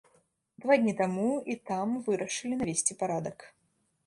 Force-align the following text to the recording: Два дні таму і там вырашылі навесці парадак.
Два 0.63 0.77
дні 0.83 0.93
таму 1.01 1.27
і 1.55 1.57
там 1.73 1.93
вырашылі 2.09 2.59
навесці 2.63 2.99
парадак. 3.05 3.37